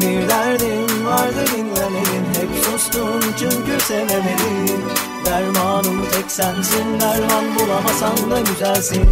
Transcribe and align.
Bir 0.00 0.28
derdim 0.28 1.06
vardı 1.06 1.44
dinlemedin 1.56 2.24
Hep 2.34 2.64
sustun 2.64 3.20
çünkü 3.38 3.80
sevemedin. 3.84 4.84
Dermanım 5.26 6.04
tek 6.12 6.30
sensin 6.32 7.00
Derman 7.00 7.44
bulamasan 7.54 8.30
da 8.30 8.40
güzelsin 8.40 9.06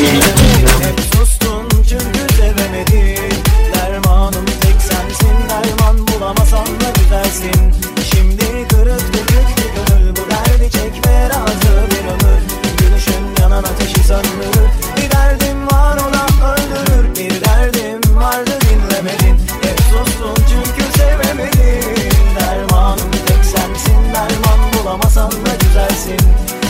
Hep 0.00 1.00
çünkü 1.88 2.34
sevemedin. 2.36 3.34
Dermanım 3.74 4.44
tek 4.60 4.82
sensin. 4.82 5.36
Derman 5.48 6.06
bulamasan 6.08 6.66
da 6.66 6.90
güzelsin. 6.98 7.74
Şimdi 8.10 8.68
kırık 8.68 9.14
dökük 9.14 9.48
bir 9.56 9.70
gönül. 9.76 10.16
Bu 10.16 10.30
derdi 10.30 10.70
çekmeye 10.70 11.28
razı 11.28 11.90
bir 11.90 12.04
ömür. 12.08 12.42
Gülüşün 12.78 13.24
yanan 13.40 13.62
ateşi 13.62 14.02
söndürür. 14.02 14.68
Bir 14.96 15.10
derdim 15.10 15.66
var 15.66 15.98
ona 16.08 16.52
öldürür. 16.52 17.14
Bir 17.16 17.44
derdim 17.44 18.16
vardı 18.16 18.50
dinlemedin. 18.60 19.36
Hep 19.62 19.80
çünkü 20.50 20.98
sevemedin. 20.98 22.10
Dermanım 22.40 23.10
tek 23.26 23.44
sensin. 23.44 24.14
Derman 24.14 24.72
bulamasan 24.72 25.30
da 25.30 25.54
güzelsin. 25.60 26.20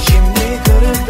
Şimdi 0.06 0.62
kırık 0.64 1.09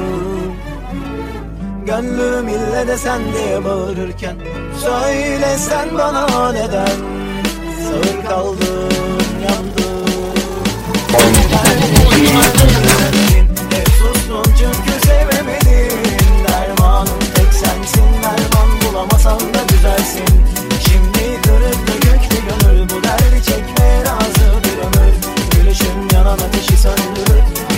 Gönlüm 1.91 2.47
ille 2.47 2.87
de 2.87 2.97
sen 2.97 3.21
diye 3.33 3.65
bağırırken 3.65 4.35
Söyle 4.83 5.57
sen 5.57 5.97
bana 5.97 6.51
neden 6.51 6.97
Sağır 7.83 8.25
kaldım 8.29 9.19
yandım 9.43 10.05
Hep 13.71 13.87
sustum 13.87 14.53
çünkü 14.57 15.07
sevemedin 15.07 15.91
Dermanım 16.47 17.19
sensin 17.51 18.07
Derman 18.23 18.93
bulamasan 18.93 19.39
da 19.39 19.63
güzelsin. 19.69 20.25
Şimdi 20.87 21.41
kırık 21.41 21.87
dökük 21.87 22.31
bir 22.31 22.65
gönül 22.65 22.89
Bu 22.89 23.03
derdi 23.03 23.43
çekmeye 23.45 24.03
bir 24.63 24.77
ömür. 24.77 25.13
Gülüşün 25.51 26.09
yanan 26.13 26.37
ateşi 26.37 26.77
söndürür. 26.77 27.70